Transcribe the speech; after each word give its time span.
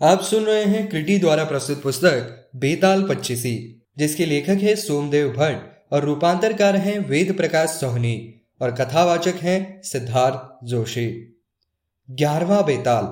आप 0.00 0.22
सुन 0.22 0.44
रहे 0.44 0.64
हैं 0.64 0.88
क्रिटी 0.88 1.18
द्वारा 1.18 1.44
प्रस्तुत 1.44 1.82
पुस्तक 1.82 2.50
बेताल 2.56 3.02
पच्चीसी, 3.08 3.82
जिसके 3.98 4.26
लेखक 4.26 4.62
है 4.62 4.74
सोमदेव 4.76 5.28
भट्ट 5.28 5.92
और 5.92 6.04
रूपांतरकार 6.04 6.76
हैं 6.76 6.98
वेद 6.98 7.36
प्रकाश 7.36 7.68
सोहनी 7.70 8.40
और 8.60 8.70
कथावाचक 8.70 9.34
हैं 9.34 9.82
सिद्धार्थ 9.82 10.66
जोशी। 10.66 11.06
ग्यारहवा 12.10 12.60
बेताल, 12.62 13.04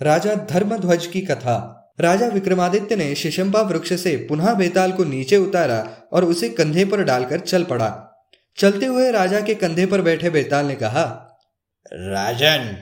राजा 0.00 0.34
धर्मध्वज 0.34 1.06
की 1.06 1.20
कथा। 1.20 1.56
राजा 2.00 2.26
विक्रमादित्य 2.26 2.96
ने 2.96 3.14
शिशंपा 3.14 3.60
वृक्ष 3.60 3.92
से 3.92 4.16
पुनः 4.16 4.54
बेताल 4.54 4.92
को 4.92 5.04
नीचे 5.04 5.36
उतारा 5.36 6.08
और 6.12 6.24
उसे 6.24 6.48
कंधे 6.48 6.84
पर 6.84 7.02
डालकर 7.02 7.40
चल 7.40 7.64
पड़ा। 7.64 7.90
चलते 8.56 8.86
हुए 8.86 9.10
राजा 9.10 9.40
के 9.40 9.54
कंधे 9.54 9.86
पर 9.86 10.02
बैठे 10.02 10.30
बेताल 10.30 10.66
ने 10.66 10.74
कहा, 10.74 11.04
राजन, 11.92 12.76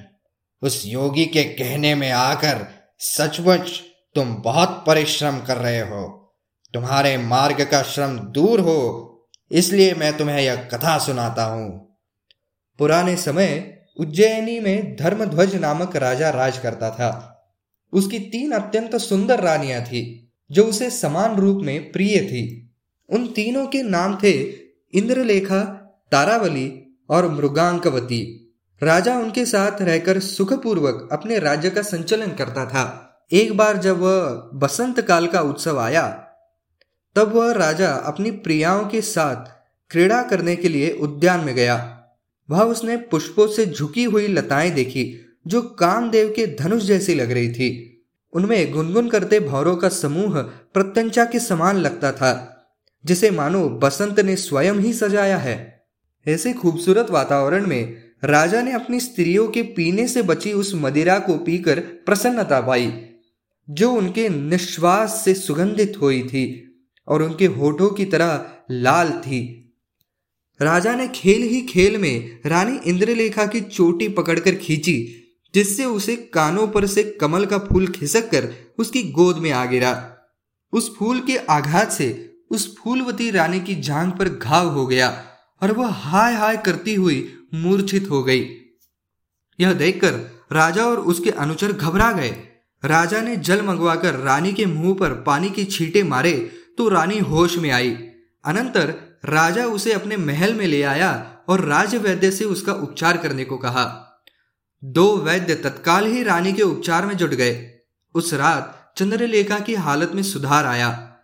उस 0.62 0.82
योगी 0.86 1.26
के 1.26 1.44
कहने 1.44 1.94
में 1.94 2.10
आकर 2.10 2.81
सचमुच 3.02 3.80
तुम 4.14 4.34
बहुत 4.34 4.84
परिश्रम 4.86 5.38
कर 5.40 5.56
रहे 5.56 5.80
हो। 5.80 6.32
तुम्हारे 6.74 7.18
मार्ग 7.18 7.64
का 7.64 7.82
श्रम 7.82 8.18
दूर 8.18 8.60
हो, 8.60 9.08
इसलिए 9.50 9.94
मैं 9.94 10.16
तुम्हें 10.16 10.40
यह 10.40 10.56
कथा 10.56 10.98
सुनाता 10.98 11.44
हूँ। 11.44 11.98
पुराने 12.78 13.16
समय 13.16 13.78
उज्जैनी 14.00 14.60
में 14.60 14.96
धर्मध्वज 14.96 15.54
नामक 15.54 15.96
राजा 15.96 16.30
राज 16.30 16.58
करता 16.58 16.90
था। 16.90 17.10
उसकी 17.92 18.18
तीन 18.18 18.52
अत्यंत 18.52 18.96
सुंदर 18.96 19.40
रानियाँ 19.40 19.82
थी, 19.82 20.32
जो 20.50 20.64
उसे 20.64 20.90
समान 20.90 21.36
रूप 21.36 21.62
में 21.62 21.92
प्रिय 21.92 22.18
थी। 22.18 22.74
उन 23.08 23.26
तीनों 23.26 23.66
के 23.66 23.82
नाम 23.82 24.18
थे 24.22 24.32
इंद्रलेखा, 24.94 25.60
तारावली 26.12 26.96
और 27.10 27.28
मृगांकवती। 27.28 28.41
राजा 28.82 29.18
उनके 29.18 29.46
साथ 29.46 29.82
रहकर 29.82 30.18
सुखपूर्वक 30.20 31.08
अपने 31.12 31.38
राज्य 31.38 31.70
का 31.70 31.82
संचालन 31.82 32.30
करता 32.30 32.66
था। 32.66 33.08
एक 33.32 33.56
बार 33.56 33.76
जब 33.76 33.98
वह 33.98 34.50
बसंत 34.54 35.00
काल 35.00 35.26
का 35.26 35.40
उत्सव 35.40 35.78
आया, 35.78 36.08
तब 37.16 37.32
वह 37.34 37.52
राजा 37.52 37.92
अपनी 37.92 38.30
प्रियाओं 38.30 38.84
के 38.84 39.00
साथ 39.00 39.50
क्रीड़ा 39.90 40.22
करने 40.22 40.56
के 40.56 40.68
लिए 40.68 40.90
उद्यान 40.90 41.40
में 41.40 41.54
गया। 41.54 42.02
वह 42.50 42.62
उसने 42.62 42.96
पुष्पों 42.96 43.48
से 43.48 43.66
झुकी 43.66 44.04
हुई 44.04 44.26
लताएँ 44.26 44.70
देखी, 44.70 45.36
जो 45.46 45.62
कामदेव 45.62 46.32
के 46.36 46.46
धनुष 46.46 46.82
जैसी 46.82 47.14
लग 47.14 47.30
रही 47.30 47.52
थी। 47.52 48.02
उनमें 48.32 48.72
गुनगुन 48.72 49.08
करते 49.08 49.40
भौरों 49.40 49.76
का 49.76 49.88
समूह 49.88 50.42
प्रत्यंचा 50.42 51.24
के 51.24 51.40
समान 51.40 51.76
लगता 51.76 52.12
था, 52.12 52.64
जिसे 53.04 53.30
मानो 53.30 53.68
बसंत 53.68 54.20
ने 54.20 54.36
स्वयं 54.36 54.74
ही 54.74 54.92
सजाया 54.92 55.36
है। 55.36 55.84
ऐसे 56.28 56.52
खूबसूरत 56.52 57.10
वातावरण 57.10 57.66
में 57.66 58.11
राजा 58.24 58.62
ने 58.62 58.72
अपनी 58.72 59.00
स्त्रियों 59.00 59.48
के 59.48 59.62
पीने 59.62 60.08
से 60.08 60.22
बची 60.22 60.52
उस 60.52 60.72
मदिरा 60.74 61.18
को 61.18 61.36
पीकर 61.36 61.80
प्रसन्नता 61.80 62.60
पाई, 62.60 62.92
जो 63.70 63.90
उनके 63.92 64.28
निश्वास 64.28 65.22
से 65.24 65.34
सुगंधित 65.34 66.00
हुई 66.00 66.22
थी 66.22 66.44
और 67.08 67.22
उनके 67.22 67.46
होठों 67.46 67.90
की 67.90 68.04
तरह 68.04 68.46
लाल 68.70 69.10
थी। 69.10 69.40
राजा 70.60 70.94
ने 70.94 71.08
खेल 71.08 71.42
ही 71.42 71.60
खेल 71.60 71.96
में 71.98 72.40
रानी 72.46 72.78
इंद्रलेखा 72.90 73.46
की 73.46 73.60
चोटी 73.60 74.08
पकड़कर 74.08 74.54
खींची, 74.54 74.96
जिससे 75.54 75.84
उसे 75.84 76.16
कानों 76.16 76.68
पर 76.68 76.86
से 76.86 77.02
कमल 77.20 77.46
का 77.46 77.58
फूल 77.58 77.86
खिसक 77.88 78.30
कर 78.30 78.52
उसकी 78.78 79.02
गोद 79.02 79.36
में 79.36 79.50
आ 79.50 79.64
गिरा। 79.64 80.16
उस 80.72 80.96
फूल 80.96 81.20
के 81.20 81.36
आघात 81.36 81.92
से 81.92 82.34
उस 82.50 82.74
फूलवती 82.78 83.30
रानी 83.30 83.60
की 83.60 83.74
जांग 83.74 84.12
पर 84.12 84.28
घाव 84.28 84.68
हो 84.68 84.86
गया 84.86 85.24
और 85.62 85.72
वह 85.72 85.88
हाय 85.88 86.34
हाय 86.34 86.56
करती 86.56 86.94
हुई 86.94 87.32
मूर्छित 87.54 88.10
हो 88.10 88.22
गई। 88.22 88.40
यह 89.58 89.72
देखकर 89.72 90.14
राजा 90.52 90.84
और 90.84 91.00
उसके 91.00 91.30
अनुचर 91.30 91.72
घबरा 91.72 92.12
गए। 92.12 92.30
राजा 92.84 93.20
ने 93.20 93.36
जल 93.36 93.62
मंगवाकर 93.62 94.14
रानी 94.14 94.52
के 94.52 94.66
मुँह 94.66 94.94
पर 94.94 95.12
पानी 95.22 95.50
की 95.50 95.64
छींटे 95.64 96.02
मारे 96.02 96.32
तो 96.78 96.88
रानी 96.88 97.18
होश 97.18 97.58
में 97.58 97.70
आई। 97.70 97.90
अनंतर 98.44 98.94
राजा 99.24 99.66
उसे 99.66 99.92
अपने 99.92 100.16
महल 100.16 100.54
में 100.54 100.66
ले 100.66 100.82
आया 100.82 101.38
और 101.48 101.64
राज 101.64 101.94
वैद्य 101.94 102.30
से 102.30 102.44
उसका 102.44 102.72
उपचार 102.72 103.16
करने 103.16 103.44
को 103.44 103.56
कहा। 103.56 103.84
दो 104.84 105.16
वैद्य 105.16 105.54
तत्काल 105.54 106.06
ही 106.06 106.22
रानी 106.22 106.52
के 106.52 106.62
उपचार 106.62 107.06
में 107.06 107.16
जुट 107.16 107.30
गए। 107.30 107.70
उस 108.14 108.34
रात 108.34 108.94
चंद्रलेखा 108.96 109.58
की 109.58 109.74
हालत 109.74 110.12
में 110.14 110.22
सुधार 110.22 110.66
आया। 110.66 111.18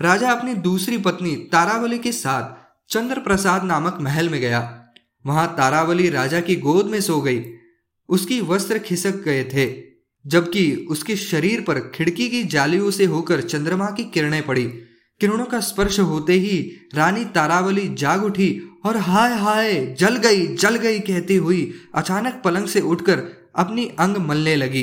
राजा 0.00 0.30
अपनी 0.30 0.54
दूसरी 0.54 0.98
पत्नी 0.98 1.36
तारावली 1.36 1.98
के 1.98 2.12
साथ 2.12 2.56
चंद्र 2.92 3.20
प्रसाद 3.20 3.64
नामक 3.64 3.98
महल 4.00 4.28
में 4.28 4.40
गया। 4.40 4.83
वहाँ 5.26 5.54
तारावली 5.56 6.08
राजा 6.10 6.40
की 6.40 6.56
गोद 6.56 6.86
में 6.86 7.00
सो 7.00 7.20
गई। 7.20 7.42
उसकी 8.08 8.40
वस्त्र 8.40 8.78
खिसक 8.78 9.22
गए 9.22 9.44
थे, 9.44 9.66
जबकि 10.26 10.74
उसके 10.90 11.16
शरीर 11.16 11.60
पर 11.60 11.78
खिड़की 11.94 12.28
की 12.28 12.42
जालियों 12.44 12.90
से 12.90 13.04
होकर 13.04 13.40
चंद्रमा 13.40 13.90
की 13.90 14.04
किरणें 14.04 14.42
पड़ी। 14.46 14.64
किरणों 15.20 15.44
का 15.44 15.60
स्पर्श 15.60 16.00
होते 16.00 16.32
ही 16.32 16.58
रानी 16.94 17.24
तारावली 17.24 17.88
जाग 17.94 18.24
उठी 18.24 18.60
और 18.84 18.96
हाय 18.96 19.34
हाय, 19.34 19.96
जल 19.98 20.16
गई 20.16 20.46
जल 20.46 20.76
गई 20.76 20.98
कहती 20.98 21.36
हुई 21.36 21.72
अचानक 21.94 22.40
पलंग 22.44 22.66
से 22.66 22.80
उठकर 22.80 23.22
अपनी 23.56 23.86
अंग 23.98 24.16
मलने 24.16 24.56
लगी। 24.56 24.82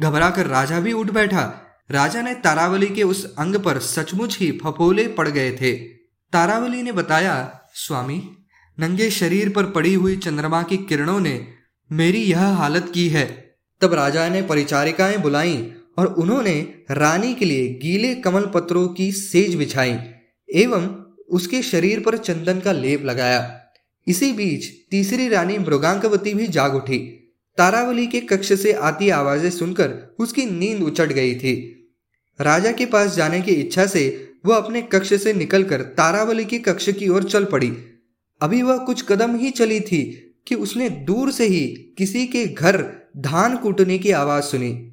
घबराकर 0.00 0.46
राजा 0.46 0.80
भी 0.80 0.92
उठ 0.92 1.10
बैठा। 1.10 1.42
राजा 1.90 2.22
ने 2.22 2.34
तारावली 2.34 2.86
के 2.86 3.02
उस 3.02 3.34
अंग 3.38 3.56
पर 3.56 3.78
सचमुच 3.78 4.38
ही 4.38 4.50
फफोले 4.64 5.06
पड़ 5.08 5.28
गए 5.28 5.50
थे। 5.52 5.74
तारावली 6.32 6.82
ने 6.82 6.92
बताया, 6.92 7.60
स्वामी 7.74 8.22
नंगे 8.80 9.10
शरीर 9.10 9.48
पर 9.48 9.64
पड़ी 9.64 9.94
हुई 9.94 10.16
चंद्रमा 10.16 10.62
की 10.62 10.76
किरणों 10.76 11.20
ने 11.20 11.46
मेरी 11.92 12.18
यह 12.18 12.40
हालत 12.40 12.90
की 12.94 13.08
है। 13.08 13.56
तब 13.80 13.94
राजा 13.94 14.28
ने 14.28 14.42
परिचारिकाएँ 14.42 15.16
बुलाई 15.18 15.72
और 15.98 16.06
उन्होंने 16.06 16.74
रानी 16.90 17.34
के 17.34 17.44
लिए 17.44 17.68
गीले 17.68 18.14
कमल 18.14 18.46
पत्रों 18.46 18.88
की 18.88 19.12
सेज 19.12 19.54
बिछाई 19.54 19.98
एवं 20.48 20.88
उसके 21.28 21.62
शरीर 21.62 22.00
पर 22.00 22.16
चंदन 22.16 22.60
का 22.60 22.72
लेप 22.72 23.04
लगाया। 23.04 23.60
इसी 24.06 24.32
बीच 24.32 24.64
तीसरी 24.90 25.28
रानी 25.28 25.58
मृगांकवती 25.58 26.34
भी 26.34 26.46
जाग 26.46 26.74
उठी। 26.74 26.98
तारावली 27.58 28.06
के 28.06 28.20
कक्ष 28.20 28.52
से 28.52 28.72
आती 28.72 29.08
आवाज़ें 29.08 29.50
सुनकर 29.50 30.16
उसकी 30.18 30.44
नींद 30.44 30.82
उचट 30.82 31.12
गई 31.12 31.34
थी। 31.34 31.54
राजा 32.40 32.72
के 32.72 32.86
पास 32.86 33.16
जाने 33.16 33.40
की 33.40 33.52
इच्छा 33.52 33.86
से 33.86 34.32
वह 34.46 34.56
अपने 34.56 34.82
कक्ष 34.82 35.14
से 35.14 35.32
निकलकर 35.32 35.82
तारावली 35.82 36.44
के 36.44 36.58
कक्ष 36.58 36.88
की 36.90 37.08
ओर 37.08 37.24
चल 37.24 37.44
पड़ी। 37.44 37.72
अभी 38.40 38.62
वह 38.62 38.76
कुछ 38.76 39.02
कदम 39.02 39.36
ही 39.36 39.50
चली 39.50 39.80
थी 39.80 40.02
कि 40.46 40.54
उसने 40.54 40.88
दूर 40.90 41.30
से 41.32 41.46
ही 41.46 41.66
किसी 41.98 42.26
के 42.26 42.46
घर 42.46 42.84
धान 43.16 43.56
कूटने 43.56 43.98
की 43.98 44.10
आवाज़ 44.10 44.44
सुनी। 44.44 44.92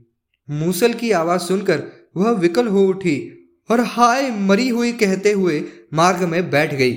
मूसल 0.50 0.94
की 0.94 1.12
आवाज़ 1.12 1.42
सुनकर 1.42 1.84
वह 2.18 2.32
विकल 2.32 2.68
हो 2.68 2.86
उठी 2.88 3.18
और 3.70 3.82
हाय 3.82 4.30
मरी 4.32 4.70
हुई 4.70 4.92
कहते 4.92 5.32
हुए 5.32 5.64
मार्ग 5.94 6.24
में 6.24 6.50
बैठ 6.50 6.74
गई। 6.74 6.94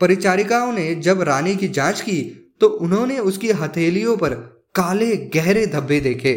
परिचारिकाओं 0.00 0.72
ने 0.72 0.94
जब 0.94 1.22
रानी 1.22 1.56
की 1.56 1.68
जाँच 1.68 2.00
की 2.00 2.20
तो 2.60 2.68
उन्होंने 2.68 3.18
उसकी 3.18 3.50
हथेलियों 3.52 4.16
पर 4.16 4.34
काले 4.74 5.16
गहरे 5.16 5.66
धब्बे 5.66 6.00
देखे। 6.00 6.34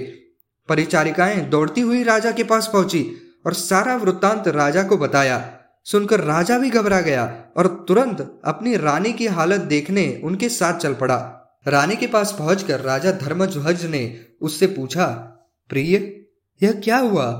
परिचारिकाएँ 0.70 1.40
दौड़ती 1.50 1.82
हुई 1.82 2.04
राजा 2.04 2.32
के 2.32 2.44
पास 2.44 2.70
पहुँची 2.74 3.06
और 3.46 3.54
सारा 3.54 3.96
वृत्तांत 3.96 4.48
राजा 4.48 4.84
को 4.84 4.98
बताया। 4.98 5.38
सुनकर 5.92 6.20
राजा 6.20 6.58
भी 6.60 6.70
घबरा 6.70 7.02
गया 7.02 7.46
और 7.58 7.86
तुरंत 7.88 8.42
अपनी 8.46 8.78
रानी 8.78 9.14
की 9.14 9.28
हालत 9.28 9.62
देखने 9.62 10.22
उनके 10.24 10.50
साथ 10.50 10.80
चल 10.80 10.94
पड़ा। 10.94 11.18
रानी 11.68 11.96
के 11.96 12.08
पास 12.08 12.36
पहुंचकर 12.40 12.80
राजा 12.80 13.12
धर्मध्वज 13.12 13.86
ने 13.86 14.20
उससे 14.42 14.68
पूछा, 14.68 15.06
प्रिय, 15.70 15.96
यह 16.64 16.72
क्या 16.72 16.98
हुआ? 16.98 17.32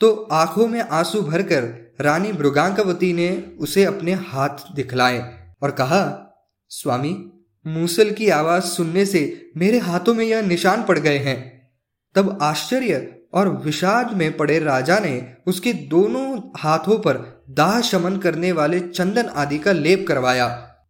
तो 0.00 0.28
आँखों 0.32 0.66
में 0.68 0.80
आँसू 0.80 1.22
भरकर 1.22 1.92
रानी 2.00 2.32
मृगांकवती 2.32 3.12
ने 3.12 3.56
उसे 3.60 3.84
अपने 3.84 4.12
हाथ 4.12 4.74
दिखलाए 4.74 5.52
और 5.62 5.70
कहा, 5.70 6.28
स्वामी, 6.68 7.32
मूसल 7.66 8.10
की 8.10 8.28
आवाज़ 8.28 8.64
सुनने 8.64 9.06
से 9.06 9.50
मेरे 9.56 9.78
हाथों 9.78 10.14
में 10.14 10.24
यह 10.24 10.42
निशान 10.42 10.82
पड़ 10.82 10.98
गए 10.98 11.18
हैं। 11.18 11.70
तब 12.14 12.38
आश्चर्य 12.42 13.18
और 13.34 13.48
विषाद 13.48 14.14
में 14.14 14.36
पड़े 14.36 14.58
राजा 14.58 14.98
ने 14.98 15.36
उसके 15.46 15.72
दोनों 15.72 16.50
हाथों 16.56 16.98
पर 16.98 17.41
दाह 17.52 17.80
शमन 17.80 18.16
करने 18.16 18.52
वाले 18.52 18.80
चंदन 18.80 19.26
आदि 19.26 19.58
का 19.58 19.72
लेप 19.72 20.04
करवाया। 20.08 20.46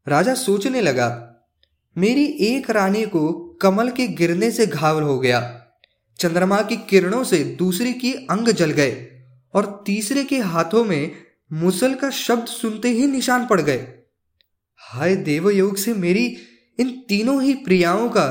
राजा 0.09 0.35
सोचने 0.35 0.81
लगा, 0.81 1.09
मेरी 1.97 2.25
एक 2.25 2.70
रानी 2.70 3.05
को 3.06 3.32
कमल 3.62 3.91
के 3.91 4.06
गिरने 4.09 4.50
से 4.50 4.67
घावल 4.67 5.03
हो 5.03 5.19
गया। 5.19 5.41
चंद्रमा 6.19 6.61
की 6.62 6.76
किरणों 6.76 7.25
से 7.25 7.38
दूसरे 7.59 7.93
की 7.93 8.12
अंग 8.12 8.49
जल 8.49 8.70
गए 8.70 9.09
और 9.55 9.82
तीसरे 9.87 10.25
के 10.25 10.38
हाथों 10.38 10.85
में 10.85 11.12
मुसल 11.53 11.94
का 11.94 12.11
शब्द 12.11 12.47
सुनते 12.47 12.88
ही 12.88 13.06
निशान 13.06 13.47
पड़ 13.47 13.61
गए। 13.61 13.87
हाय 14.81 15.17
देवयोग 15.17 15.76
से 15.76 15.94
मेरी 15.94 16.25
इन 16.79 16.91
तीनों 17.08 17.43
ही 17.43 17.55
प्रियाओं 17.55 18.08
का 18.08 18.26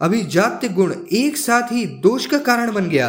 अभिजात्य 0.00 0.68
गुण 0.68 0.94
एक 1.12 1.36
साथ 1.36 1.72
ही 1.72 1.86
दोष 1.86 2.26
का 2.26 2.38
कारण 2.38 2.72
बन 2.72 2.88
गया। 2.88 3.08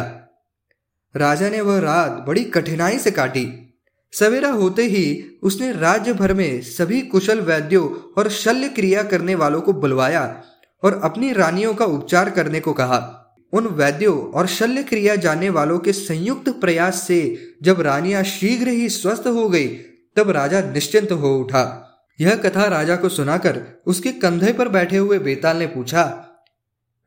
राजा 1.14 1.48
ने 1.48 1.60
वह 1.60 1.78
रात 1.80 2.24
बड़ी 2.26 2.44
कठिनाई 2.44 2.98
से 2.98 3.10
काटी। 3.10 3.67
सवेरा 4.12 4.50
होते 4.50 4.82
ही 4.82 5.24
उसने 5.42 5.72
राज्य 5.72 6.12
भर 6.12 6.32
में 6.34 6.60
सभी 6.62 7.00
कुशल 7.02 7.40
वैद्यों 7.40 7.88
और 8.18 8.28
शल्य 8.28 8.68
क्रिया 8.68 9.02
करने 9.02 9.34
वालों 9.34 9.60
को 9.60 9.72
बुलवाया 9.72 10.42
और 10.82 11.00
अपनी 11.04 11.32
रानियों 11.32 11.74
का 11.74 11.84
उपचार 11.84 12.30
करने 12.30 12.60
को 12.60 12.72
कहा। 12.72 13.14
उन 13.52 13.66
वैद्यों 13.66 14.16
और 14.30 14.46
शल्य 14.46 14.82
क्रिया 14.82 15.16
जाने 15.16 15.50
वालों 15.50 15.78
के 15.78 15.92
संयुक्त 15.92 16.48
प्रयास 16.48 17.02
से 17.02 17.20
जब 17.62 17.80
रानियाँ 17.80 18.22
शीघ्र 18.22 18.68
ही 18.68 18.88
स्वस्थ 18.88 19.26
हो 19.26 19.48
गई, 19.48 19.68
तब 20.16 20.30
राजा 20.30 20.60
निश्चिंत 20.60 21.12
हो 21.12 21.36
उठा। 21.36 21.84
यह 22.20 22.34
कथा 22.34 22.66
राजा 22.66 22.96
को 22.96 23.08
सुनाकर 23.08 23.60
उसके 23.86 24.12
कंधे 24.12 24.52
पर 24.52 24.68
बैठे 24.68 24.96
हुए 24.96 25.18
बेताल 25.18 25.56
ने 25.56 25.66
पूछा, 25.66 26.02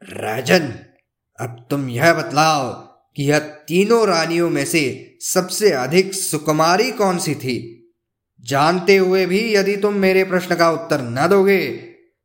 राजन, 0.01 0.74
अब 1.39 1.65
तुम 1.69 1.89
यह 1.89 2.13
बतलाओ 2.13 2.90
कि 3.16 3.24
यह 3.24 3.40
तीनों 3.40 4.08
रानियों 4.08 4.50
में 4.50 4.66
से 4.66 5.18
सबसे 5.22 5.72
अधिक 5.72 6.13
सुकुमारी 6.13 6.92
कौन 6.92 7.18
सी 7.18 7.36
थी? 7.36 7.58
जानते 8.42 8.98
हुए 8.98 9.25
भी 9.25 9.54
यदि 9.56 9.78
तुम 9.78 9.94
मेरे 9.94 10.24
प्रश्न 10.24 10.56
का 10.56 10.72
उत्तर 10.72 11.02
न 11.02 11.28
दोगे 11.28 11.68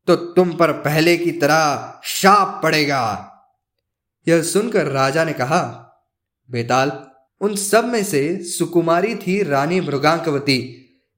तो 0.09 0.17
तुम 0.17 0.53
पर 0.53 0.73
पहले 0.73 1.17
की 1.17 1.31
तरह 1.33 2.01
शाप 2.05 2.61
पड़ेगा। 2.63 3.33
यह 4.29 4.43
सुनकर 4.43 4.87
राजा 4.87 5.25
ने 5.25 5.33
कहा, 5.33 5.61
बेताल, 6.51 6.93
उन 7.41 7.55
सब 7.57 7.85
में 7.85 8.05
से 8.05 8.43
सुकुमारी 8.43 9.15
थी 9.15 9.43
रानी 9.43 9.81
मृगांकवती, 9.81 10.59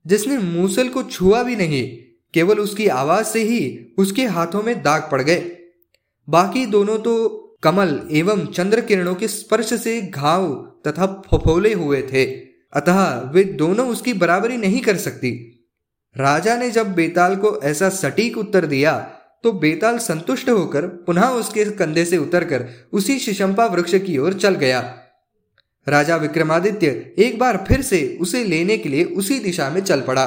जिसने 0.07 0.39
मूसल 0.39 0.89
को 0.89 1.03
छुआ 1.03 1.43
भी 1.43 1.57
नहीं, 1.57 1.97
केवल 2.35 2.59
उसकी 2.59 2.89
आवाज़ 2.89 3.27
से 3.27 3.43
ही 3.43 3.95
उसके 3.99 4.27
हाथों 4.27 4.63
में 4.63 4.83
दाग 4.83 5.09
पड़ 5.13 5.23
गए। 5.23 5.57
बाकी 6.29 6.67
दोनों 6.67 6.99
तो 6.99 7.45
कमल 7.63 8.01
एवं 8.11 8.45
चंद्र 8.47 8.81
किरणों 8.81 9.15
के 9.15 9.29
स्पर्श 9.29 9.73
से 9.75 10.01
घाव 10.03 10.53
तथा 10.87 11.07
फफोले 11.27 11.73
हुए 11.73 12.03
थे। 12.03 12.25
अतः 12.73 13.31
वे 13.33 13.45
दोनों 13.45 13.89
उसकी 13.89 14.13
बराबरी 14.13 14.57
नहीं 14.57 14.81
कर 14.81 14.97
सकती। 14.97 15.31
राजा 16.17 16.57
ने 16.57 16.71
जब 16.71 16.95
बेताल 16.95 17.37
को 17.37 17.61
ऐसा 17.63 17.89
सटीक 17.89 18.39
उत्तर 18.39 18.67
दिया 18.67 18.99
तो 19.45 19.53
बेताल 19.53 19.99
संतुष्ट 19.99 20.49
होकर 20.51 20.87
पुनः 21.07 21.29
उसके 21.31 21.65
कंधे 21.65 22.05
से 22.05 22.17
उतरकर 22.17 22.69
उसी 22.93 23.19
शिशंपा 23.19 23.67
वृक्ष 23.67 23.95
की 23.95 24.19
ओर 24.19 24.35
चल 24.35 24.55
गया। 24.55 24.81
राजा 25.87 26.17
विक्रमादित्य 26.17 26.89
एक 27.19 27.39
बार 27.39 27.65
फिर 27.69 27.83
से 27.83 28.19
उसे 28.21 28.45
लेने 28.45 28.79
के 28.79 28.89
लिए 28.89 29.05
उसी 29.05 29.39
दिशा 29.39 29.69
में 29.71 29.81
चल 29.81 30.01
पड़ा। 30.01 30.27